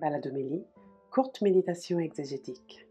Baladomélie, 0.00 0.64
courte 1.10 1.42
méditation 1.42 1.98
exégétique. 1.98 2.86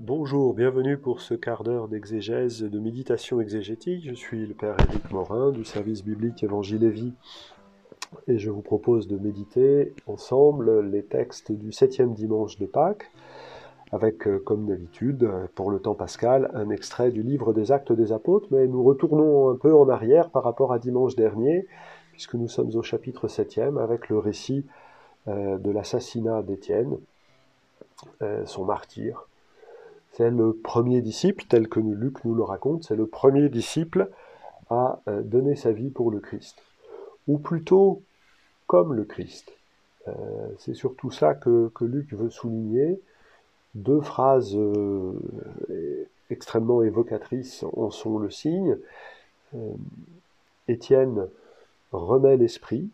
Bonjour, 0.00 0.52
bienvenue 0.52 0.98
pour 0.98 1.22
ce 1.22 1.32
quart 1.32 1.62
d'heure 1.62 1.88
d'exégèse 1.88 2.62
de 2.62 2.78
méditation 2.78 3.40
exégétique. 3.40 4.04
Je 4.06 4.12
suis 4.12 4.46
le 4.46 4.52
Père 4.52 4.76
Éric 4.78 5.10
Morin 5.10 5.50
du 5.50 5.64
service 5.64 6.04
biblique 6.04 6.42
Évangile 6.42 6.84
et 6.84 6.90
Vie 6.90 7.14
et 8.28 8.36
je 8.36 8.50
vous 8.50 8.60
propose 8.60 9.08
de 9.08 9.16
méditer 9.16 9.94
ensemble 10.06 10.86
les 10.90 11.02
textes 11.02 11.52
du 11.52 11.72
septième 11.72 12.12
dimanche 12.12 12.58
de 12.58 12.66
Pâques 12.66 13.10
avec, 13.90 14.26
euh, 14.26 14.38
comme 14.38 14.66
d'habitude, 14.66 15.30
pour 15.54 15.70
le 15.70 15.78
temps 15.78 15.94
pascal, 15.94 16.50
un 16.52 16.68
extrait 16.68 17.10
du 17.10 17.22
livre 17.22 17.54
des 17.54 17.72
actes 17.72 17.92
des 17.92 18.12
apôtres, 18.12 18.48
mais 18.50 18.66
nous 18.66 18.82
retournons 18.82 19.48
un 19.50 19.56
peu 19.56 19.74
en 19.74 19.88
arrière 19.88 20.30
par 20.30 20.44
rapport 20.44 20.72
à 20.72 20.78
dimanche 20.78 21.14
dernier, 21.14 21.66
puisque 22.12 22.34
nous 22.34 22.48
sommes 22.48 22.74
au 22.74 22.82
chapitre 22.82 23.28
septième 23.28 23.78
avec 23.78 24.10
le 24.10 24.18
récit 24.18 24.66
de 25.26 25.70
l'assassinat 25.70 26.42
d'Étienne, 26.42 26.98
euh, 28.22 28.44
son 28.46 28.64
martyr. 28.64 29.28
C'est 30.12 30.30
le 30.30 30.52
premier 30.52 31.00
disciple, 31.00 31.44
tel 31.48 31.68
que 31.68 31.80
Luc 31.80 32.24
nous 32.24 32.34
le 32.34 32.42
raconte, 32.42 32.84
c'est 32.84 32.96
le 32.96 33.06
premier 33.06 33.48
disciple 33.48 34.10
à 34.68 35.00
donner 35.06 35.54
sa 35.54 35.72
vie 35.72 35.90
pour 35.90 36.10
le 36.10 36.20
Christ. 36.20 36.62
Ou 37.28 37.38
plutôt 37.38 38.02
comme 38.66 38.94
le 38.94 39.04
Christ. 39.04 39.52
c'est 40.58 40.74
surtout 40.74 41.10
ça 41.10 41.34
que, 41.34 41.70
que 41.74 41.84
Luc 41.84 42.12
veut 42.12 42.30
souligner 42.30 43.00
deux 43.74 44.00
phrases 44.00 44.54
euh, 44.56 45.14
extrêmement 46.30 46.82
évocatrices 46.82 47.64
en 47.74 47.90
sont 47.90 48.18
le 48.18 48.30
signe. 48.30 48.76
Euh, 49.54 49.72
Étienne 50.68 51.28
remet 51.92 52.36
l'esprit. 52.36 52.88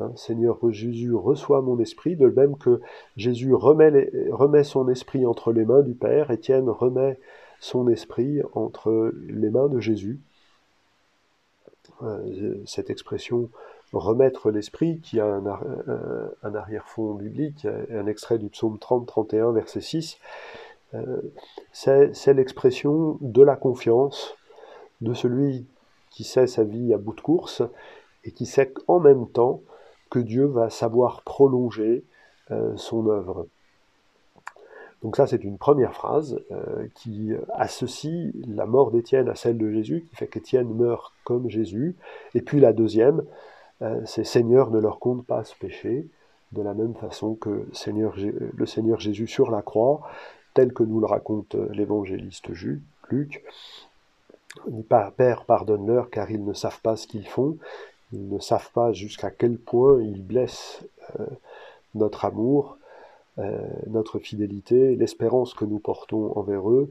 Hein, 0.00 0.12
Seigneur 0.16 0.58
Jésus 0.70 1.14
reçoit 1.14 1.62
mon 1.62 1.78
esprit, 1.78 2.16
de 2.16 2.28
même 2.28 2.56
que 2.56 2.80
Jésus 3.16 3.54
remet, 3.54 4.64
son 4.64 4.88
esprit 4.88 5.24
entre 5.24 5.52
les 5.52 5.64
mains 5.64 5.82
du 5.82 5.94
Père, 5.94 6.30
Étienne 6.30 6.68
remet 6.68 7.18
son 7.60 7.88
esprit 7.88 8.40
entre 8.54 9.12
les 9.28 9.50
mains 9.50 9.68
de 9.68 9.80
Jésus. 9.80 10.20
Euh, 12.02 12.62
cette 12.66 12.90
expression 12.90 13.50
remettre 13.92 14.50
l'esprit, 14.50 15.00
qui 15.00 15.20
a 15.20 15.26
un, 15.26 16.54
arrière-fond 16.54 17.14
biblique, 17.14 17.66
un 17.90 18.06
extrait 18.06 18.38
du 18.38 18.48
psaume 18.48 18.78
30, 18.78 19.06
31, 19.06 19.52
verset 19.52 19.80
6, 19.80 20.18
euh, 20.94 21.20
c'est 21.72 22.34
l'expression 22.34 23.18
de 23.20 23.42
la 23.42 23.56
confiance 23.56 24.36
de 25.00 25.14
celui 25.14 25.66
qui 26.10 26.24
sait 26.24 26.46
sa 26.46 26.64
vie 26.64 26.94
à 26.94 26.98
bout 26.98 27.14
de 27.14 27.20
course 27.20 27.62
et 28.24 28.30
qui 28.30 28.46
sait 28.46 28.72
en 28.86 29.00
même 29.00 29.28
temps 29.28 29.62
Dieu 30.18 30.46
va 30.46 30.70
savoir 30.70 31.22
prolonger 31.22 32.04
euh, 32.50 32.76
son 32.76 33.08
œuvre. 33.08 33.46
Donc 35.02 35.16
ça, 35.16 35.26
c'est 35.26 35.44
une 35.44 35.58
première 35.58 35.94
phrase 35.94 36.40
euh, 36.50 36.86
qui 36.94 37.32
associe 37.54 38.32
la 38.46 38.66
mort 38.66 38.90
d'Étienne 38.90 39.28
à 39.28 39.34
celle 39.34 39.58
de 39.58 39.70
Jésus, 39.70 40.06
qui 40.08 40.16
fait 40.16 40.26
qu'Étienne 40.26 40.72
meurt 40.74 41.12
comme 41.24 41.48
Jésus. 41.48 41.96
Et 42.34 42.40
puis 42.40 42.60
la 42.60 42.72
deuxième, 42.72 43.22
euh, 43.82 44.00
c'est 44.06 44.24
Seigneur 44.24 44.70
ne 44.70 44.78
leur 44.78 44.98
compte 44.98 45.26
pas 45.26 45.44
ce 45.44 45.54
péché, 45.56 46.08
de 46.52 46.62
la 46.62 46.74
même 46.74 46.94
façon 46.94 47.34
que 47.34 47.66
Seigneur, 47.72 48.14
le 48.16 48.66
Seigneur 48.66 49.00
Jésus 49.00 49.26
sur 49.26 49.50
la 49.50 49.62
croix, 49.62 50.02
tel 50.54 50.72
que 50.72 50.84
nous 50.84 51.00
le 51.00 51.06
raconte 51.06 51.54
l'évangéliste 51.72 52.48
Luc, 53.10 53.42
Père, 55.16 55.44
pardonne-leur 55.44 56.10
car 56.10 56.30
ils 56.30 56.44
ne 56.44 56.52
savent 56.52 56.80
pas 56.80 56.96
ce 56.96 57.06
qu'ils 57.06 57.26
font, 57.26 57.58
ils 58.14 58.28
ne 58.28 58.38
savent 58.38 58.70
pas 58.72 58.92
jusqu'à 58.92 59.30
quel 59.30 59.58
point 59.58 60.00
ils 60.02 60.22
blessent 60.24 60.84
euh, 61.20 61.26
notre 61.94 62.24
amour, 62.24 62.78
euh, 63.38 63.60
notre 63.88 64.18
fidélité, 64.18 64.96
l'espérance 64.96 65.54
que 65.54 65.64
nous 65.64 65.78
portons 65.78 66.32
envers 66.36 66.70
eux 66.70 66.90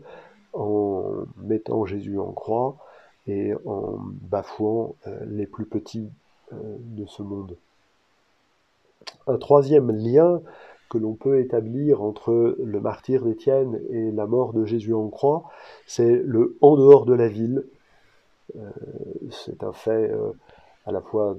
en 0.54 1.04
mettant 1.38 1.86
Jésus 1.86 2.20
en 2.20 2.32
croix 2.32 2.78
et 3.28 3.54
en 3.66 3.98
bafouant 4.30 4.96
les 5.26 5.48
plus 5.48 5.66
petits 5.66 6.10
euh, 6.54 6.78
de 6.80 7.06
ce 7.06 7.24
monde. 7.24 7.56
Un 9.28 9.38
troisième 9.38 9.92
lien 9.92 10.42
que 10.90 10.98
l'on 10.98 11.14
peut 11.14 11.40
établir 11.40 12.02
entre 12.02 12.56
le 12.62 12.80
martyr 12.80 13.24
d'Étienne 13.24 13.80
et 13.90 14.12
la 14.12 14.28
mort 14.28 14.54
de 14.54 14.66
Jésus 14.66 14.94
en 14.94 15.08
croix, 15.08 15.50
c'est 15.88 16.22
le 16.26 16.58
en 16.62 16.76
dehors 16.76 17.06
de 17.06 17.14
la 17.14 17.28
ville. 17.28 17.66
Euh, 18.58 18.70
c'est 19.32 19.64
un 19.64 19.74
fait 19.74 20.12
euh, 20.12 20.32
à 20.86 20.92
la 20.92 21.02
fois 21.02 21.38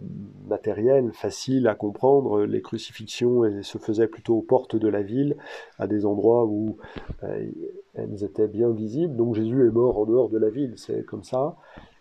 matériel, 0.49 1.13
facile 1.13 1.69
à 1.69 1.75
comprendre. 1.75 2.45
Les 2.45 2.63
crucifixions 2.63 3.43
se 3.63 3.79
faisaient 3.79 4.09
plutôt 4.09 4.37
aux 4.37 4.43
portes 4.43 4.77
de 4.77 4.89
la 4.89 5.03
ville, 5.03 5.37
à 5.79 5.87
des 5.87 6.07
endroits 6.07 6.47
où 6.47 6.79
elles 7.23 8.25
étaient 8.25 8.49
bien 8.49 8.71
visibles. 8.71 9.17
Donc 9.17 9.35
Jésus 9.35 9.67
est 9.67 9.71
mort 9.71 9.99
en 9.99 10.07
dehors 10.07 10.31
de 10.31 10.39
la 10.39 10.51
ville, 10.51 10.75
c'est 10.77 11.05
comme 11.05 11.25
ça. 11.25 11.57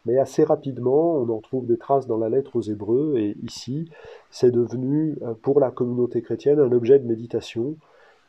Mais 0.06 0.18
assez 0.18 0.44
rapidement, 0.44 1.16
on 1.16 1.30
en 1.30 1.40
trouve 1.40 1.66
des 1.66 1.78
traces 1.78 2.08
dans 2.08 2.18
la 2.18 2.30
lettre 2.30 2.58
aux 2.58 2.62
Hébreux, 2.62 3.16
et 3.18 3.38
ici, 3.44 3.90
c'est 4.30 4.52
devenu 4.52 5.18
euh, 5.22 5.34
pour 5.42 5.60
la 5.60 5.72
communauté 5.72 6.22
chrétienne 6.22 6.60
un 6.60 6.72
objet 6.72 7.00
de 7.00 7.08
méditation. 7.08 7.78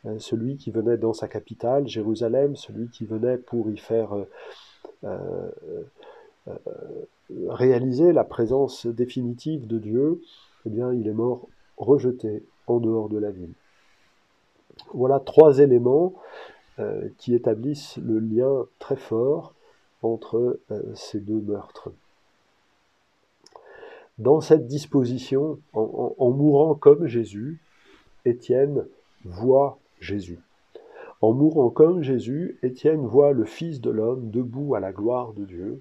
Euh, 0.06 0.18
celui 0.18 0.56
qui 0.56 0.70
venait 0.70 0.98
dans 0.98 1.12
sa 1.12 1.26
capitale, 1.26 1.88
Jérusalem, 1.88 2.54
celui 2.54 2.88
qui 2.90 3.04
venait 3.06 3.38
pour 3.38 3.70
y 3.70 3.76
faire 3.76 4.14
euh, 5.04 5.50
réaliser 7.48 8.12
la 8.12 8.24
présence 8.24 8.86
définitive 8.86 9.66
de 9.66 9.78
Dieu, 9.78 10.20
eh 10.66 10.70
il 10.70 11.08
est 11.08 11.12
mort 11.12 11.48
rejeté 11.76 12.44
en 12.66 12.78
dehors 12.78 13.08
de 13.08 13.18
la 13.18 13.30
ville. 13.30 13.52
Voilà 14.92 15.20
trois 15.20 15.58
éléments 15.58 16.14
qui 17.18 17.34
établissent 17.34 17.98
le 17.98 18.18
lien 18.18 18.66
très 18.78 18.96
fort 18.96 19.54
entre 20.04 20.60
euh, 20.70 20.82
ces 20.94 21.20
deux 21.20 21.40
meurtres. 21.40 21.90
Dans 24.18 24.40
cette 24.40 24.68
disposition, 24.68 25.58
en, 25.72 26.30
mourant 26.30 26.76
comme 26.76 27.06
Jésus, 27.06 27.58
Étienne 28.24 28.86
voit 29.24 29.78
Jésus. 29.98 30.38
En 31.20 31.32
mourant 31.32 31.70
comme 31.70 32.02
Jésus, 32.02 32.58
Étienne 32.62 33.04
voit 33.04 33.32
le 33.32 33.44
Fils 33.44 33.80
de 33.80 33.90
l'homme 33.90 34.30
debout 34.30 34.76
à 34.76 34.80
la 34.80 34.92
gloire 34.92 35.32
de 35.32 35.44
Dieu, 35.44 35.80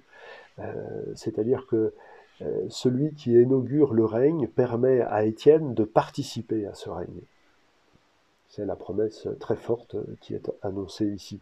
c'est-à-dire 1.14 1.66
que 1.66 1.92
euh, 2.42 2.66
celui 2.68 3.14
qui 3.14 3.32
inaugure 3.32 3.94
le 3.94 4.04
règne 4.04 4.48
permet 4.48 5.00
à 5.02 5.24
Étienne 5.24 5.74
de 5.74 5.84
participer 5.84 6.66
à 6.66 6.74
ce 6.74 6.90
règne. 6.90 7.22
C'est 8.48 8.66
la 8.66 8.76
promesse 8.76 9.28
très 9.40 9.56
forte 9.56 9.96
qui 10.20 10.34
est 10.34 10.50
annoncée 10.62 11.06
ici. 11.06 11.40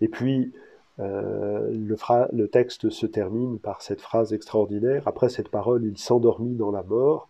Et 0.00 0.08
puis, 0.08 0.52
euh, 0.98 1.70
le, 1.70 2.48
texte 2.48 2.90
se 2.90 3.06
termine 3.06 3.58
par 3.58 3.82
cette 3.82 4.00
phrase 4.00 4.32
extraordinaire. 4.32 5.02
Après 5.06 5.28
cette 5.28 5.48
parole, 5.48 5.84
il 5.84 5.98
s'endormit 5.98 6.54
dans 6.54 6.70
la 6.70 6.82
mort. 6.82 7.28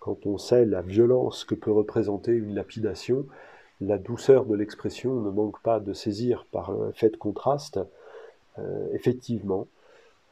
Quand 0.00 0.26
on 0.26 0.38
sait 0.38 0.64
la 0.66 0.82
violence 0.82 1.44
que 1.44 1.54
peut 1.54 1.70
représenter 1.72 2.32
une 2.32 2.54
lapidation, 2.54 3.26
la 3.80 3.98
douceur 3.98 4.46
de 4.46 4.54
l'expression 4.54 5.14
ne 5.20 5.30
manque 5.30 5.60
pas 5.62 5.80
de 5.80 5.92
saisir 5.92 6.46
par 6.50 6.70
un 6.70 6.92
fait 6.92 7.10
de 7.10 7.16
contraste. 7.16 7.80
Euh, 8.58 8.88
effectivement, 8.92 9.66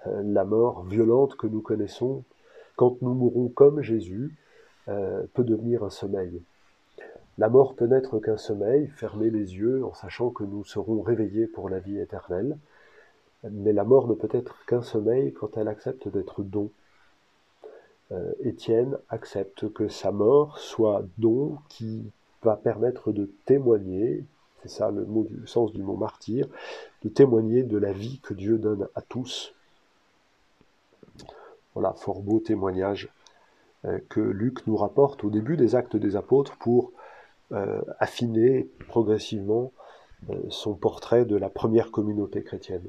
euh, 0.07 0.23
la 0.25 0.45
mort 0.45 0.85
violente 0.85 1.37
que 1.37 1.47
nous 1.47 1.61
connaissons, 1.61 2.25
quand 2.77 3.01
nous 3.03 3.15
mourons 3.15 3.49
comme 3.49 3.83
Jésus, 3.83 4.37
peut 5.35 5.45
devenir 5.45 5.85
un 5.85 5.91
sommeil. 5.91 6.43
La 7.39 7.49
mort 7.49 7.77
peut 7.77 7.87
n'être 7.87 8.19
qu'un 8.19 8.37
sommeil, 8.37 8.89
fermer 8.89 9.31
les 9.31 9.55
yeux 9.55 9.85
en 9.85 9.95
sachant 9.95 10.31
que 10.31 10.43
nous 10.43 10.65
serons 10.65 11.03
réveillés 11.03 11.47
pour 11.47 11.69
la 11.69 11.79
vie 11.79 12.01
éternelle. 12.01 12.59
Mais 13.49 13.73
la 13.73 13.85
mort 13.85 14.09
ne 14.09 14.15
peut 14.15 14.29
être 14.33 14.65
qu'un 14.67 14.83
sommeil 14.83 15.33
quand 15.33 15.57
elle 15.57 15.69
accepte 15.69 16.09
d'être 16.09 16.43
don. 16.43 16.71
Euh, 18.13 18.33
Étienne 18.41 18.99
accepte 19.09 19.73
que 19.73 19.89
sa 19.89 20.13
mort 20.13 20.59
soit 20.59 21.05
don 21.19 21.57
qui 21.69 22.11
va 22.43 22.57
permettre 22.57 23.13
de 23.13 23.31
témoigner, 23.47 24.25
c'est 24.63 24.69
ça 24.69 24.91
le, 24.91 25.07
sens 25.47 25.73
du 25.73 25.83
mot 25.83 25.97
martyr, 25.97 26.47
de 27.03 27.09
témoigner 27.09 27.63
de 27.63 27.79
la 27.79 27.93
vie 27.93 28.21
que 28.21 28.35
Dieu 28.35 28.59
donne 28.59 28.89
à 28.95 29.03
tous. 29.03 29.55
Voilà, 31.75 31.95
fort 31.95 32.21
beau 32.21 32.41
témoignage 32.41 33.09
euh, 33.85 33.99
que 34.09 34.21
Luc 34.21 34.67
nous 34.67 34.77
rapporte 34.77 35.25
au 35.25 35.31
début 35.31 35.57
des 35.57 35.75
actes 35.75 35.97
des 35.97 36.17
apôtres 36.17 36.57
pour 36.59 36.93
euh, 37.53 37.81
affiner 37.99 38.69
progressivement 38.89 39.73
son 40.51 40.75
portrait 40.75 41.25
de 41.25 41.35
la 41.35 41.49
première 41.49 41.91
communauté 41.91 42.45
chrétienne. 42.45 42.85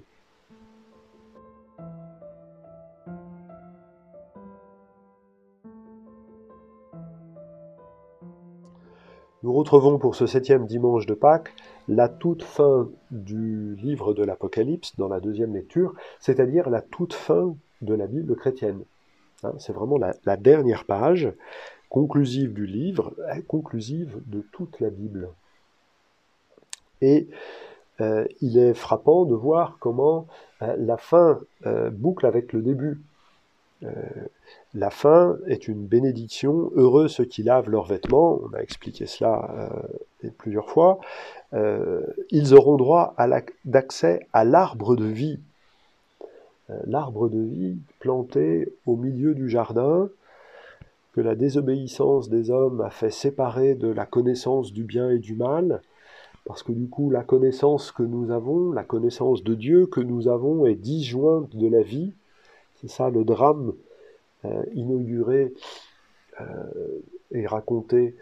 Nous 9.54 9.60
retrouvons 9.60 10.00
pour 10.00 10.16
ce 10.16 10.26
septième 10.26 10.66
dimanche 10.66 11.06
de 11.06 11.14
Pâques 11.14 11.54
la 11.88 12.10
toute 12.10 12.42
fin 12.42 12.90
du 13.12 13.76
livre 13.76 14.16
de 14.16 14.24
l'Apocalypse 14.24 14.96
dans 14.98 15.08
la 15.08 15.20
deuxième 15.20 15.54
lecture, 15.54 15.94
c'est-à-dire 16.20 16.72
la 16.72 16.82
toute 16.82 17.14
fin 17.14 17.56
de 17.84 17.94
la 17.94 18.08
Bible 18.08 18.36
chrétienne. 18.36 18.84
Hein, 19.44 19.54
c'est 19.60 19.72
vraiment 19.72 20.00
la, 20.00 20.38
dernière 20.38 20.86
page 20.86 21.32
conclusive 21.88 22.52
du 22.54 22.66
livre, 22.66 23.14
est 23.32 23.44
conclusive 23.44 24.24
de 24.26 24.44
toute 24.54 24.80
la 24.80 24.90
Bible. 24.90 25.30
Et 27.02 27.28
euh, 28.02 28.26
il 28.42 28.58
est 28.58 28.74
frappant 28.74 29.26
de 29.26 29.36
voir 29.36 29.78
comment 29.80 30.26
euh, 30.64 30.76
la 30.80 30.98
fin 30.98 31.40
euh, 31.68 31.92
boucle 31.92 32.26
avec 32.26 32.54
le 32.54 32.64
début. 32.64 33.04
La 34.74 34.90
fin 34.90 35.38
est 35.48 35.68
une 35.68 35.86
bénédiction, 35.86 36.72
heureux 36.76 37.08
ceux 37.08 37.26
qui 37.26 37.44
lavent 37.44 37.70
leurs 37.70 37.86
vêtements, 37.86 38.40
on 38.44 38.54
a 38.54 38.60
expliqué 38.60 39.06
cela 39.06 39.72
plusieurs 40.38 40.70
fois, 40.70 41.00
ils 41.54 42.54
auront 42.54 42.78
droit 42.78 43.16
d'accès 43.66 44.28
à 44.34 44.44
l'arbre 44.44 44.96
de 44.96 45.06
vie. 45.06 45.40
l'arbre 46.86 47.30
de 47.30 47.40
vie 47.40 47.78
planté 48.00 48.74
au 48.86 48.96
milieu 48.96 49.36
du 49.36 49.50
jardin, 49.50 50.10
que 51.14 51.22
la 51.22 51.36
désobéissance 51.36 52.30
des 52.30 52.50
hommes 52.50 52.82
a 52.82 52.90
fait 52.90 53.12
séparer 53.12 53.76
de 53.76 53.88
la 53.88 54.06
connaissance 54.06 54.74
du 54.74 54.84
bien 54.84 55.12
et 55.12 55.20
du 55.20 55.36
mal, 55.36 55.82
parce 56.46 56.64
que 56.64 56.72
du 56.72 56.90
coup, 56.90 57.10
la 57.10 57.24
connaissance 57.24 57.92
que 57.92 58.04
nous 58.04 58.32
avons, 58.32 58.72
la 58.72 58.84
connaissance 58.84 59.44
de 59.44 59.54
Dieu 59.54 59.86
que 59.86 60.02
nous 60.02 60.28
avons 60.28 60.66
est 60.66 60.76
disjointe 60.76 61.56
de 61.56 61.68
la 61.68 61.82
vie. 61.82 62.14
C'est 62.76 62.90
ça 62.90 63.10
le 63.10 63.24
drame 63.24 63.74
euh, 64.46 64.64
inauguré 64.74 65.54
euh, 66.42 66.46
et 67.32 67.46
raconté 67.46 68.16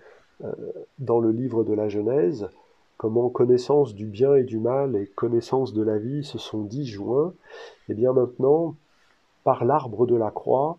euh, 0.43 0.51
dans 0.99 1.19
le 1.19 1.31
livre 1.31 1.63
de 1.63 1.73
la 1.73 1.89
Genèse, 1.89 2.49
comment 2.97 3.29
connaissance 3.29 3.95
du 3.95 4.05
bien 4.05 4.35
et 4.35 4.43
du 4.43 4.59
mal 4.59 4.95
et 4.95 5.07
connaissance 5.07 5.73
de 5.73 5.81
la 5.81 5.97
vie 5.97 6.23
se 6.23 6.37
sont 6.37 6.61
disjoints. 6.61 7.33
Et 7.89 7.93
bien 7.93 8.13
maintenant, 8.13 8.75
par 9.43 9.65
l'arbre 9.65 10.05
de 10.05 10.15
la 10.15 10.31
croix, 10.31 10.77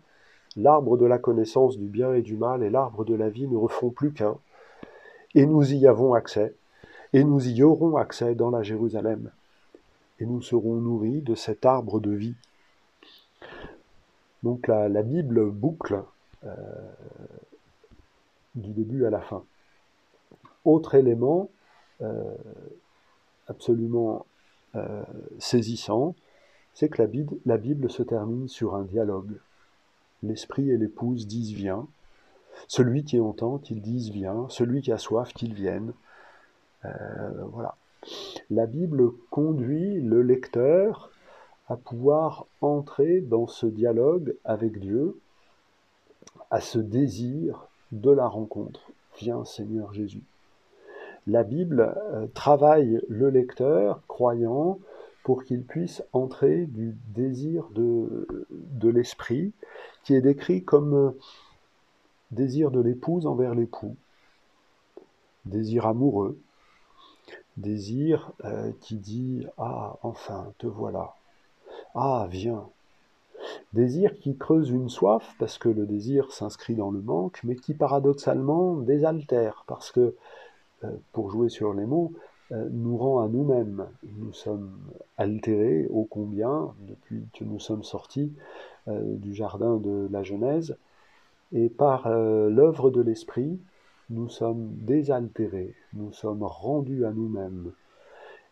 l'arbre 0.55 0.97
de 0.97 1.05
la 1.05 1.17
connaissance 1.17 1.77
du 1.77 1.87
bien 1.87 2.13
et 2.13 2.21
du 2.21 2.37
mal 2.37 2.63
et 2.63 2.69
l'arbre 2.69 3.03
de 3.03 3.15
la 3.15 3.29
vie 3.29 3.47
ne 3.47 3.57
refont 3.57 3.89
plus 3.89 4.13
qu'un. 4.13 4.37
Et 5.35 5.45
nous 5.45 5.73
y 5.73 5.87
avons 5.87 6.13
accès 6.13 6.53
et 7.13 7.23
nous 7.23 7.47
y 7.47 7.61
aurons 7.61 7.95
accès 7.95 8.33
dans 8.33 8.49
la 8.49 8.63
Jérusalem, 8.63 9.29
et 10.19 10.25
nous 10.25 10.41
serons 10.41 10.75
nourris 10.75 11.21
de 11.21 11.35
cet 11.35 11.65
arbre 11.65 11.99
de 11.99 12.11
vie. 12.11 12.35
Donc 14.43 14.67
la, 14.67 15.01
Bible 15.01 15.49
boucle 15.49 16.03
euh, 16.43 16.53
du 18.55 18.71
début 18.71 19.05
à 19.05 19.09
la 19.09 19.21
fin. 19.21 19.43
Autre 20.65 20.95
élément 20.95 21.49
euh, 22.01 22.35
absolument 23.47 24.25
euh, 24.75 25.03
saisissant, 25.39 26.15
c'est 26.73 26.89
que 26.89 27.01
la 27.45 27.57
Bible, 27.57 27.89
se 27.89 28.03
termine 28.03 28.49
sur 28.49 28.75
un 28.75 28.83
dialogue. 28.83 29.39
L'esprit 30.23 30.69
et 30.71 30.77
l'épouse 30.77 31.25
disent 31.25 31.53
viens. 31.53 31.87
Celui 32.67 33.03
qui 33.03 33.19
entend, 33.19 33.59
qu'il 33.59 33.81
dise 33.81 34.09
viens. 34.09 34.47
Celui 34.49 34.81
qui 34.81 34.91
a 34.91 34.97
soif, 34.97 35.33
qu'il 35.33 35.53
vienne. 35.53 35.93
Voilà. 37.51 37.75
La 38.49 38.65
Bible 38.65 39.11
conduit 39.29 40.01
le 40.01 40.21
lecteur 40.21 41.11
à 41.67 41.77
pouvoir 41.77 42.45
entrer 42.61 43.21
dans 43.21 43.47
ce 43.47 43.65
dialogue 43.65 44.35
avec 44.43 44.79
Dieu, 44.79 45.19
à 46.51 46.61
ce 46.61 46.79
désir 46.79 47.67
de 47.91 48.11
la 48.11 48.27
rencontre. 48.27 48.91
Viens 49.19 49.45
Seigneur 49.45 49.93
Jésus. 49.93 50.23
La 51.25 51.43
Bible 51.43 51.95
euh, 51.97 52.27
travaille 52.33 52.99
le 53.07 53.29
lecteur 53.29 54.01
croyant 54.07 54.79
pour 55.23 55.45
qu'il 55.45 55.63
puisse 55.63 56.03
entrer 56.11 56.65
du 56.65 56.97
désir 57.15 57.69
de, 57.73 58.27
l'esprit, 58.89 59.53
qui 60.03 60.15
est 60.15 60.21
décrit 60.21 60.63
comme 60.63 60.93
euh, 60.93 61.11
désir 62.31 62.71
de 62.71 62.81
l'épouse 62.81 63.25
envers 63.25 63.55
l'époux, 63.55 63.95
désir 65.45 65.85
amoureux, 65.85 66.37
Désir 67.57 68.31
euh, 68.45 68.71
qui 68.81 68.95
dit 68.95 69.45
Ah, 69.57 69.97
enfin, 70.01 70.51
te 70.57 70.65
voilà. 70.65 71.13
Ah, 71.95 72.27
viens. 72.29 72.69
Désir 73.73 74.17
qui 74.19 74.35
creuse 74.37 74.69
une 74.69 74.89
soif, 74.89 75.35
parce 75.37 75.57
que 75.57 75.69
le 75.69 75.85
désir 75.85 76.31
s'inscrit 76.31 76.75
dans 76.75 76.91
le 76.91 77.01
manque, 77.01 77.39
mais 77.43 77.55
qui 77.55 77.73
paradoxalement 77.73 78.77
désaltère, 78.77 79.63
parce 79.67 79.91
que, 79.91 80.15
euh, 80.83 80.91
pour 81.11 81.29
jouer 81.29 81.49
sur 81.49 81.73
les 81.73 81.85
mots, 81.85 82.13
euh, 82.51 82.67
nous 82.71 82.97
rend 82.97 83.19
à 83.21 83.27
nous-mêmes. 83.27 83.85
Nous 84.17 84.33
sommes 84.33 84.71
altérés 85.17 85.87
ô 85.91 86.05
combien 86.09 86.73
depuis 86.87 87.27
que 87.33 87.43
nous 87.43 87.59
sommes 87.59 87.83
sortis 87.83 88.31
du 88.87 89.33
jardin 89.33 89.77
de 89.77 90.09
la 90.11 90.23
Genèse, 90.23 90.75
et 91.53 91.69
par 91.69 92.09
l'œuvre 92.09 92.89
de 92.89 92.99
l'Esprit, 92.99 93.57
nous 94.09 94.27
sommes 94.27 94.71
désaltérés, 94.81 95.73
nous 95.93 96.11
sommes 96.11 96.43
rendus 96.43 97.05
à 97.05 97.11
nous-mêmes, 97.11 97.71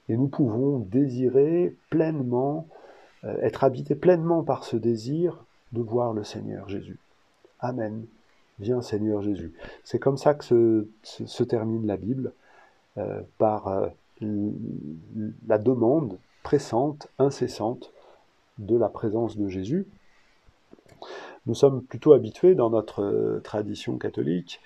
et 0.07 0.15
nous 0.15 0.29
pouvons 0.29 0.79
désirer 0.79 1.75
pleinement, 1.89 2.67
euh, 2.69 2.81
être 3.23 3.63
habités 3.63 3.95
pleinement 3.95 4.44
par 4.44 4.63
ce 4.63 4.75
désir 4.77 5.45
de 5.71 5.81
voir 5.81 6.13
le 6.13 6.23
Seigneur 6.23 6.68
Jésus. 6.68 6.97
Amen. 7.59 8.06
Viens 8.59 8.81
Seigneur 8.81 9.21
Jésus. 9.21 9.53
C'est 9.83 10.00
comme 10.00 10.18
ça 10.18 10.33
que 10.33 10.88
se, 11.03 11.44
termine 11.44 11.88
la 11.88 11.97
Bible, 11.97 12.33
euh, 12.97 13.21
par 13.38 13.68
euh, 13.68 13.88
la 15.47 15.57
demande 15.57 16.18
pressante, 16.44 17.07
incessante 17.18 17.91
de 18.59 18.77
la 18.77 18.89
présence 18.89 19.38
de 19.38 19.47
Jésus. 19.47 19.88
Nous 21.47 21.56
sommes 21.56 21.81
plutôt 21.81 22.13
habitués 22.13 22.53
dans 22.53 22.69
notre 22.69 23.39
tradition 23.44 23.97
catholique 23.97 24.59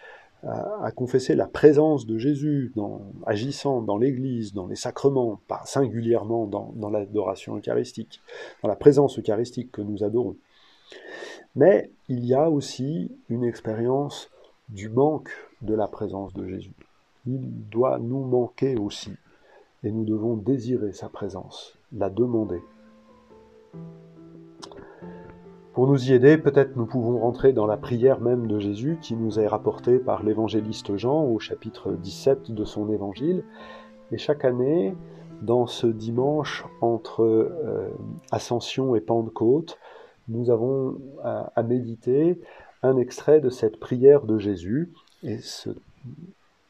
à, 0.45 0.91
confesser 0.91 1.35
la 1.35 1.47
présence 1.47 2.05
de 2.05 2.17
Jésus 2.17 2.71
agissant 3.25 3.81
dans 3.81 3.97
l'Église, 3.97 4.53
dans 4.53 4.67
les 4.67 4.75
sacrements, 4.75 5.39
pas 5.47 5.61
singulièrement 5.65 6.45
dans 6.45 6.89
l'adoration 6.89 7.57
eucharistique, 7.57 8.21
dans 8.61 8.69
la 8.69 8.75
présence 8.75 9.17
eucharistique 9.17 9.71
que 9.71 9.81
nous 9.81 10.03
adorons. 10.03 10.35
Mais 11.55 11.89
il 12.09 12.25
y 12.25 12.33
a 12.33 12.49
aussi 12.49 13.11
une 13.29 13.43
expérience 13.43 14.29
du 14.69 14.89
manque 14.89 15.29
de 15.61 15.73
la 15.73 15.87
présence 15.87 16.33
de 16.33 16.47
Jésus. 16.47 16.73
Il 17.25 17.67
doit 17.69 17.97
nous 17.97 18.23
manquer 18.23 18.75
aussi, 18.75 19.11
et 19.83 19.91
nous 19.91 20.05
devons 20.05 20.35
désirer 20.35 20.91
sa 20.91 21.09
présence, 21.09 21.77
la 21.91 22.09
demander. 22.09 22.61
Pour 25.75 25.87
nous 25.87 26.09
y 26.09 26.13
aider, 26.13 26.37
peut-être 26.37 26.77
nous 26.77 26.85
pouvons 26.85 27.19
rentrer 27.19 27.51
dans 27.51 27.65
la 27.65 27.75
prière 27.75 28.21
même 28.21 28.47
de 28.47 28.59
Jésus 28.59 28.97
qui 29.01 29.13
nous 29.13 29.41
est 29.41 29.47
rapportée 29.47 29.99
par 29.99 30.23
l'évangéliste 30.23 30.95
Jean 30.95 31.25
au 31.25 31.37
chapitre 31.37 31.91
17 31.91 32.53
de 32.53 32.63
son 32.63 32.89
évangile. 32.93 33.43
Et 34.13 34.17
chaque 34.17 34.45
année, 34.45 34.95
dans 35.41 35.67
ce 35.67 35.85
dimanche 35.85 36.63
entre 36.79 37.23
euh, 37.23 37.89
Ascension 38.31 38.95
et 38.95 39.01
Pentecôte, 39.01 39.77
nous 40.29 40.49
avons 40.49 40.97
à, 41.25 41.61
méditer 41.63 42.39
un 42.81 42.95
extrait 42.95 43.41
de 43.41 43.49
cette 43.49 43.77
prière 43.77 44.21
de 44.21 44.37
Jésus. 44.37 44.93
Et 45.23 45.39
ce 45.39 45.71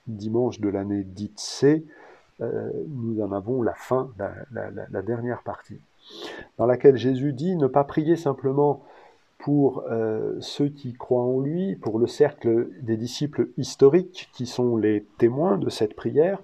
dimanche 0.08 0.60
de 0.60 0.70
l'année 0.70 1.03
dite 1.03 1.39
C, 1.39 1.86
euh, 2.41 2.72
nous 2.88 3.22
en 3.22 3.34
avons 3.34 3.62
la 3.62 3.75
fin, 3.75 4.10
la 4.50 5.01
dernière 5.03 5.44
partie, 5.44 5.80
dans 6.58 6.65
laquelle 6.65 6.98
Jésus 6.98 7.34
dit 7.34 7.56
ne 7.56 7.68
pas 7.68 7.84
prier 7.84 8.15
simplement 8.15 8.82
pour 9.38 9.84
euh, 9.92 10.39
ceux 10.39 10.70
qui 10.70 10.94
croient 10.94 11.24
en 11.24 11.39
lui, 11.39 11.75
pour 11.75 12.00
le 12.00 12.08
cercle 12.08 12.70
des 12.82 12.98
disciples 12.98 13.50
historiques 13.58 14.30
qui 14.34 14.46
sont 14.46 14.77
les 14.77 15.06
témoins 15.18 15.58
de 15.58 15.70
cette 15.70 15.96
prière, 15.96 16.42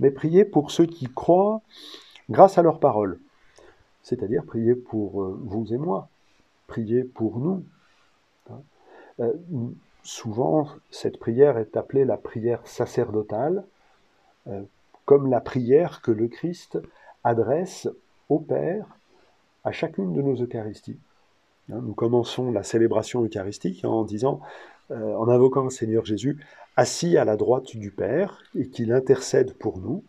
mais 0.00 0.10
prier 0.10 0.44
pour 0.44 0.70
ceux 0.70 0.86
qui 0.86 1.06
croient 1.06 1.62
grâce 2.30 2.58
à 2.58 2.62
leur 2.62 2.78
parole. 2.78 3.18
C'est-à-dire 4.02 4.44
prier 4.44 4.74
pour 4.74 5.22
euh, 5.22 5.40
vous 5.44 5.72
et 5.72 5.78
moi, 5.78 6.08
prier 6.66 7.04
pour 7.04 7.38
nous. 7.38 7.64
Hein. 8.50 8.60
Euh, 9.20 9.32
souvent, 10.02 10.68
cette 10.90 11.18
prière 11.18 11.58
est 11.58 11.76
appelée 11.76 12.04
la 12.04 12.16
prière 12.16 12.66
sacerdotale, 12.66 13.64
comme 15.04 15.30
la 15.30 15.40
prière 15.40 16.02
que 16.02 16.10
le 16.10 16.26
Christ 16.26 16.80
adresse 17.22 17.88
au 18.28 18.40
Père 18.40 18.86
à 19.62 19.70
chacune 19.70 20.12
de 20.12 20.22
nos 20.22 20.34
Eucharisties. 20.34 20.98
Hein, 21.72 21.80
nous 21.82 21.94
commençons 21.94 22.50
la 22.50 22.62
célébration 22.62 23.24
eucharistique 23.24 23.84
en 23.84 24.04
disant, 24.04 24.40
euh, 24.90 25.14
en 25.16 25.28
invoquant 25.28 25.64
le 25.64 25.70
Seigneur 25.70 26.04
Jésus, 26.04 26.38
assis 26.76 27.16
à 27.16 27.24
la 27.24 27.36
droite 27.36 27.76
du 27.76 27.90
Père 27.90 28.42
et 28.54 28.68
qu'il 28.68 28.92
intercède 28.92 29.54
pour 29.54 29.78
nous. 29.78 30.04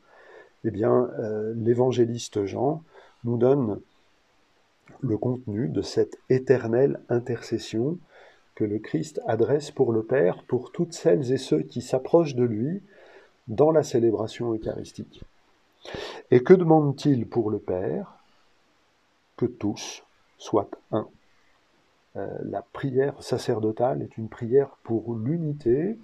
Eh 0.65 0.72
bien, 0.72 1.10
euh, 1.20 1.53
l'évangéliste 1.55 2.46
Jean 2.46 2.82
nous 3.24 3.38
donne 3.38 3.79
le 5.01 5.17
contenu 5.17 5.70
de 5.70 5.82
cette 5.82 6.17
éternelle 6.29 7.00
intercession 7.10 7.98
que 8.55 8.63
le 8.63 8.79
Christ 8.79 9.22
adresse 9.25 9.72
pour 9.72 9.91
le 9.91 10.03
Père, 10.03 10.43
pour 10.43 10.72
toutes 10.72 10.93
celles 10.93 11.32
et 11.32 11.38
ceux 11.38 11.62
qui 11.62 11.82
s'approchent 11.82 12.36
de 12.36 12.43
lui 12.43 12.82
dans 13.48 13.72
la 13.72 13.84
célébration 13.84 14.53
eucharistique. 14.53 15.24
Et 16.32 16.43
que 16.43 16.53
demande-t-il 16.53 17.27
pour 17.27 17.50
le 17.50 17.60
Père? 17.60 18.15
Que 19.36 19.46
tous 19.46 20.03
soient 20.38 20.70
un 20.91 21.08
la 22.15 22.62
prière 22.74 23.15
sacerdotale 23.24 24.03
est 24.03 24.17
une 24.17 24.29
prière 24.29 24.77
pour 24.84 25.15
l'unité 25.15 25.98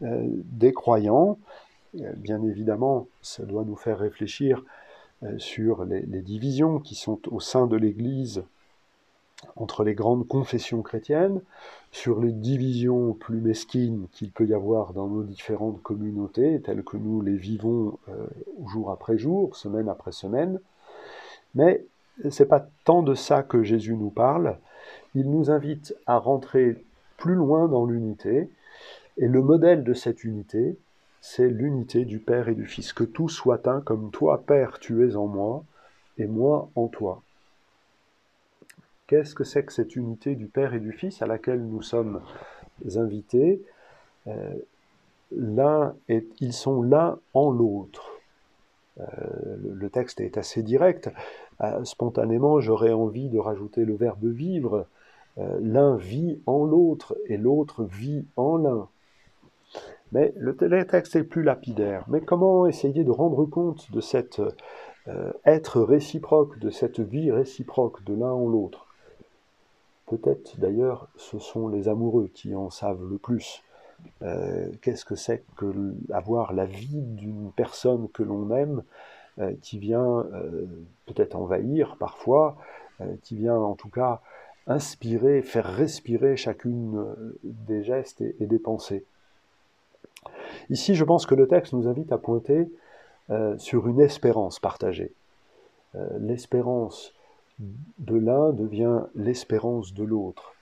des 0.00 0.72
croyants. 0.72 1.38
Bien 2.16 2.42
évidemment, 2.42 3.06
ça 3.20 3.44
doit 3.44 3.64
nous 3.64 3.76
faire 3.76 3.98
réfléchir 3.98 4.64
sur 5.36 5.84
les, 5.84 6.22
divisions 6.22 6.78
qui 6.78 6.94
sont 6.94 7.20
au 7.30 7.38
sein 7.38 7.66
de 7.66 7.76
l'Église 7.76 8.44
entre 9.56 9.84
les 9.84 9.94
grandes 9.94 10.26
confessions 10.26 10.82
chrétiennes, 10.82 11.40
sur 11.90 12.20
les 12.20 12.32
divisions 12.32 13.12
plus 13.12 13.40
mesquines 13.40 14.06
qu'il 14.12 14.30
peut 14.30 14.46
y 14.46 14.54
avoir 14.54 14.92
dans 14.92 15.08
nos 15.08 15.22
différentes 15.22 15.82
communautés, 15.82 16.60
telles 16.60 16.84
que 16.84 16.96
nous 16.96 17.20
les 17.20 17.36
vivons 17.36 17.98
euh, 18.08 18.26
jour 18.66 18.90
après 18.90 19.18
jour, 19.18 19.56
semaine 19.56 19.88
après 19.88 20.12
semaine. 20.12 20.60
Mais 21.54 21.84
ce 22.28 22.42
n'est 22.42 22.48
pas 22.48 22.66
tant 22.84 23.02
de 23.02 23.14
ça 23.14 23.42
que 23.42 23.62
Jésus 23.62 23.94
nous 23.94 24.10
parle. 24.10 24.58
Il 25.14 25.30
nous 25.30 25.50
invite 25.50 25.94
à 26.06 26.18
rentrer 26.18 26.82
plus 27.18 27.34
loin 27.34 27.68
dans 27.68 27.86
l'unité. 27.86 28.50
Et 29.18 29.28
le 29.28 29.42
modèle 29.42 29.84
de 29.84 29.94
cette 29.94 30.24
unité, 30.24 30.76
c'est 31.20 31.48
l'unité 31.48 32.04
du 32.04 32.18
Père 32.18 32.48
et 32.48 32.54
du 32.54 32.66
Fils. 32.66 32.92
Que 32.92 33.04
tout 33.04 33.28
soit 33.28 33.68
un 33.68 33.80
comme 33.80 34.10
toi, 34.10 34.42
Père, 34.44 34.78
tu 34.78 35.08
es 35.08 35.16
en 35.16 35.26
moi, 35.26 35.64
et 36.18 36.26
moi 36.26 36.70
en 36.74 36.88
toi. 36.88 37.22
Qu'est-ce 39.06 39.34
que 39.34 39.44
c'est 39.44 39.64
que 39.64 39.72
cette 39.72 39.94
unité 39.94 40.34
du 40.34 40.46
Père 40.46 40.74
et 40.74 40.80
du 40.80 40.92
Fils 40.92 41.20
à 41.22 41.26
laquelle 41.26 41.62
nous 41.62 41.82
sommes 41.82 42.22
invités? 42.96 43.62
Euh, 44.26 44.54
Ils 45.30 46.52
sont 46.52 46.82
l'un 46.82 47.18
en 47.34 47.50
l'autre. 47.50 48.10
Euh, 49.00 49.04
le, 49.74 49.90
texte 49.90 50.20
est 50.20 50.38
assez 50.38 50.62
direct. 50.62 51.10
Euh, 51.60 51.84
spontanément, 51.84 52.60
j'aurais 52.60 52.92
envie 52.92 53.28
de 53.28 53.38
rajouter 53.38 53.84
le 53.84 53.94
verbe 53.94 54.24
vivre. 54.24 54.86
L'un 55.36 55.96
vit 55.96 56.40
en 56.46 56.64
l'autre 56.64 57.16
et 57.26 57.36
l'autre 57.38 57.84
vit 57.84 58.26
en 58.36 58.56
l'un. 58.58 58.88
Mais 60.12 60.34
le, 60.36 60.54
texte 60.86 61.16
est 61.16 61.24
plus 61.24 61.42
lapidaire. 61.42 62.04
Mais 62.08 62.20
comment 62.20 62.66
essayer 62.66 63.02
de 63.02 63.10
rendre 63.10 63.46
compte 63.46 63.90
de 63.92 64.00
cet 64.00 64.42
être 65.46 65.80
réciproque, 65.80 66.58
de 66.58 66.68
cette 66.68 67.00
vie 67.00 67.30
réciproque 67.32 68.04
de 68.04 68.14
l'un 68.14 68.30
en 68.30 68.46
l'autre? 68.46 68.86
Peut-être 70.06 70.60
d'ailleurs 70.60 71.08
ce 71.16 71.38
sont 71.38 71.68
les 71.68 71.88
amoureux 71.88 72.28
qui 72.34 72.54
en 72.54 72.68
savent 72.68 73.02
le 73.08 73.16
plus. 73.16 73.62
Euh, 74.22 74.70
qu'est-ce 74.80 75.04
que 75.04 75.14
c'est 75.14 75.44
que 75.56 75.94
avoir 76.12 76.52
la 76.52 76.64
vie 76.64 77.02
d'une 77.02 77.50
personne 77.52 78.08
que 78.10 78.22
l'on 78.22 78.54
aime 78.54 78.82
euh, 79.38 79.52
qui 79.62 79.78
vient 79.78 80.26
euh, 80.32 80.66
peut-être 81.06 81.34
envahir 81.34 81.96
parfois, 81.98 82.56
qui 83.22 83.34
vient 83.34 83.56
en 83.56 83.74
tout 83.74 83.88
cas 83.88 84.20
inspirer, 84.66 85.42
faire 85.42 85.66
respirer 85.66 86.36
chacune 86.36 87.04
des 87.42 87.82
gestes 87.82 88.20
et, 88.20 88.46
des 88.46 88.58
pensées. 88.58 89.04
Ici, 90.70 90.94
je 90.94 91.04
pense 91.04 91.26
que 91.26 91.34
le 91.34 91.48
texte 91.48 91.72
nous 91.72 91.88
invite 91.88 92.12
à 92.12 92.18
pointer 92.18 92.70
sur 93.56 93.88
une 93.88 94.00
espérance 94.00 94.60
partagée. 94.60 95.12
L'espérance 96.20 97.12
de 97.98 98.16
l'un 98.16 98.52
devient 98.52 99.02
l'espérance 99.14 99.94
de 99.94 100.04
l'autre. 100.04 100.54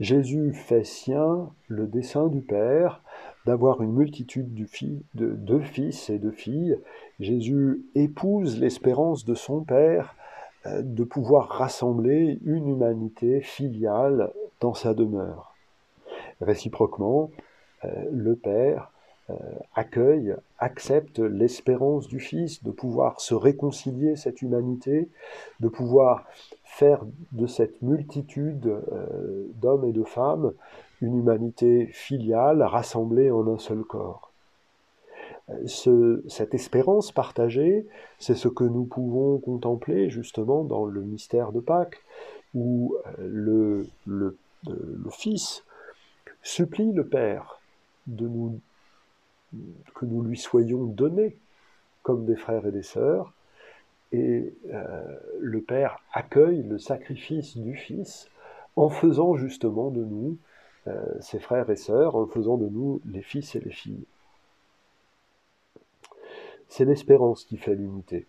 Jésus 0.00 0.52
fait 0.52 0.84
sien 0.84 1.50
le 1.68 1.86
dessein 1.86 2.28
du 2.28 2.40
Père 2.40 3.02
d'avoir 3.46 3.82
une 3.82 3.92
multitude 3.92 4.54
de, 4.54 5.58
fils 5.60 6.10
et 6.10 6.18
de 6.18 6.30
filles. 6.30 6.78
Jésus 7.20 7.84
épouse 7.94 8.60
l'espérance 8.60 9.24
de 9.24 9.34
son 9.34 9.62
Père 9.62 10.14
euh, 10.14 10.21
de 10.66 11.04
pouvoir 11.04 11.48
rassembler 11.48 12.38
une 12.44 12.68
humanité 12.68 13.40
filiale 13.40 14.32
dans 14.60 14.74
sa 14.74 14.94
demeure. 14.94 15.54
Réciproquement, 16.40 17.30
euh, 17.84 17.88
le 18.10 18.36
Père 18.36 18.90
euh, 19.30 19.34
accueille, 19.74 20.34
accepte 20.58 21.18
l'espérance 21.18 22.08
du 22.08 22.20
Fils 22.20 22.62
de 22.64 22.70
pouvoir 22.70 23.20
se 23.20 23.34
réconcilier 23.34 24.16
cette 24.16 24.42
humanité, 24.42 25.08
de 25.60 25.68
pouvoir 25.68 26.26
faire 26.64 27.04
de 27.32 27.46
cette 27.46 27.82
multitude 27.82 28.66
euh, 28.66 29.46
d'hommes 29.54 29.84
et 29.84 29.92
de 29.92 30.04
femmes 30.04 30.52
une 31.00 31.18
humanité 31.18 31.86
filiale 31.86 32.62
rassemblée 32.62 33.30
en 33.30 33.46
un 33.48 33.58
seul 33.58 33.82
corps. 33.82 34.31
Ce, 35.66 36.22
cette 36.28 36.54
espérance 36.54 37.12
partagée, 37.12 37.86
c'est 38.18 38.34
ce 38.34 38.48
que 38.48 38.64
nous 38.64 38.84
pouvons 38.84 39.38
contempler 39.38 40.10
justement 40.10 40.64
dans 40.64 40.84
le 40.84 41.02
mystère 41.02 41.52
de 41.52 41.60
Pâques, 41.60 42.00
où 42.54 42.96
euh, 43.18 43.28
le, 43.28 43.86
le, 44.06 44.36
Fils 45.10 45.64
supplie 46.42 46.92
le 46.92 47.06
Père 47.06 47.60
de 48.06 48.28
nous 48.28 48.60
que 49.94 50.06
nous 50.06 50.22
lui 50.22 50.38
soyons 50.38 50.84
donnés 50.84 51.36
comme 52.02 52.24
des 52.24 52.36
frères 52.36 52.66
et 52.66 52.72
des 52.72 52.82
sœurs, 52.82 53.32
et 54.12 54.54
euh, 54.72 55.16
le 55.40 55.60
Père 55.60 55.98
accueille 56.12 56.62
le 56.62 56.78
sacrifice 56.78 57.56
du 57.56 57.76
Fils 57.76 58.28
en 58.76 58.88
faisant 58.88 59.36
justement 59.36 59.90
de 59.90 60.04
nous 60.04 60.38
euh, 60.88 61.04
ses 61.20 61.38
frères 61.38 61.70
et 61.70 61.76
sœurs, 61.76 62.16
en 62.16 62.26
faisant 62.26 62.56
de 62.56 62.68
nous 62.68 63.00
les 63.06 63.22
fils 63.22 63.54
et 63.54 63.60
les 63.60 63.70
filles. 63.70 64.04
C'est 66.72 66.86
l'espérance 66.86 67.44
qui 67.44 67.58
fait 67.58 67.74
l'unité. 67.74 68.26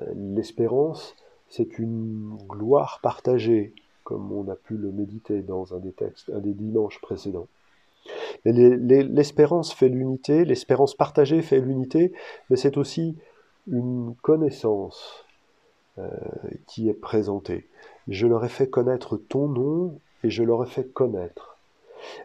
Euh, 0.00 0.12
l'espérance, 0.14 1.16
c'est 1.48 1.80
une 1.80 2.38
gloire 2.48 3.00
partagée, 3.02 3.74
comme 4.04 4.30
on 4.30 4.48
a 4.48 4.54
pu 4.54 4.76
le 4.76 4.92
méditer 4.92 5.42
dans 5.42 5.74
un 5.74 5.80
des 5.80 5.90
textes, 5.90 6.30
un 6.32 6.38
des 6.38 6.54
dimanches 6.54 7.00
précédents. 7.00 7.48
L'espérance 8.44 9.74
fait 9.74 9.88
l'unité, 9.88 10.44
l'espérance 10.44 10.94
partagée 10.94 11.42
fait 11.42 11.58
l'unité, 11.58 12.12
mais 12.48 12.54
c'est 12.54 12.76
aussi 12.76 13.16
une 13.66 14.14
connaissance 14.22 15.24
euh, 15.98 16.08
qui 16.68 16.88
est 16.88 16.94
présentée. 16.94 17.68
Je 18.06 18.28
leur 18.28 18.44
ai 18.44 18.48
fait 18.48 18.70
connaître 18.70 19.16
ton 19.16 19.48
nom 19.48 19.98
et 20.22 20.30
je 20.30 20.44
leur 20.44 20.62
ai 20.62 20.68
fait 20.68 20.92
connaître. 20.92 21.58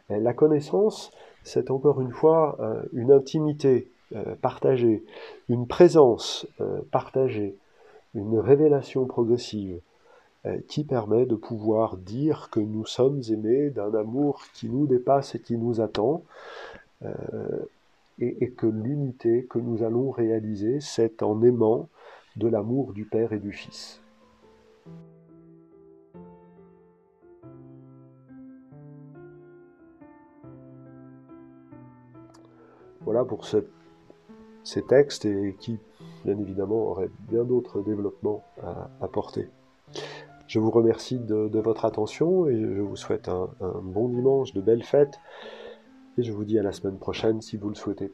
la 0.10 0.34
connaissance, 0.36 1.10
c'est 1.42 1.72
encore 1.72 2.02
une 2.02 2.12
fois 2.12 2.58
euh, 2.60 2.84
une 2.94 3.12
intimité 3.12 3.92
euh, 4.14 4.36
partagée, 4.36 5.04
une 5.50 5.68
présence 5.68 6.48
partagée, 6.92 7.56
une 8.14 8.40
révélation 8.40 9.06
progressive. 9.06 9.80
Euh, 10.48 10.58
qui 10.68 10.84
permet 10.84 11.28
de 11.28 11.36
pouvoir 11.36 11.98
dire 11.98 12.50
que 12.50 12.60
nous 12.60 12.84
sommes 12.84 13.22
aimés 13.30 13.70
d'un 13.70 13.94
amour 13.94 14.42
qui 14.56 14.70
nous 14.70 14.88
dépasse 14.88 15.36
et 15.36 15.40
qui 15.40 15.56
nous 15.56 15.82
attend, 15.82 16.24
euh, 17.04 17.60
et, 18.18 18.50
que 18.50 18.66
l'unité 18.66 19.46
que 19.48 19.60
nous 19.60 19.84
allons 19.84 20.10
réaliser, 20.10 20.80
c'est 20.80 21.22
en 21.22 21.44
aimant 21.44 21.90
de 22.38 22.48
l'amour 22.48 22.94
du 22.94 23.06
Père 23.06 23.34
et 23.34 23.40
du 23.40 23.52
Fils. 23.52 24.02
Voilà 33.02 33.24
pour 33.26 33.46
ces 34.72 34.84
textes 34.84 35.26
et 35.26 35.56
qui, 35.60 35.80
bien 36.26 36.38
évidemment, 36.38 36.88
auraient 36.90 37.12
bien 37.30 37.44
d'autres 37.44 37.82
développements 37.82 38.44
à 38.64 38.90
apporter. 39.02 39.50
Je 40.48 40.60
vous 40.60 40.72
remercie 40.72 41.20
de, 41.20 41.60
votre 41.60 41.86
attention 41.86 42.48
et 42.48 42.60
je 42.60 42.82
vous 42.82 42.96
souhaite 42.96 43.30
un 43.30 43.50
bon 43.84 44.10
dimanche, 44.10 44.54
de 44.54 44.62
belles 44.62 44.84
fêtes. 44.84 45.18
Et 46.18 46.24
je 46.24 46.32
vous 46.32 46.44
dis 46.44 46.60
à 46.60 46.64
la 46.64 46.74
semaine 46.74 46.98
prochaine 46.98 47.42
si 47.42 47.58
vous 47.58 47.70
le 47.70 47.76
souhaitez. 47.76 48.12